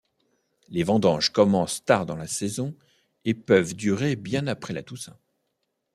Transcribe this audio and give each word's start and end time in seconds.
Les 0.69 0.81
vendanges 0.81 1.29
commencent 1.29 1.85
tard 1.85 2.07
dans 2.07 2.15
la 2.15 2.25
saison 2.25 2.73
et 3.23 3.35
peuvent 3.35 3.75
durer 3.75 4.15
bien 4.15 4.47
après 4.47 4.73
la 4.73 4.81
Toussaint. 4.81 5.19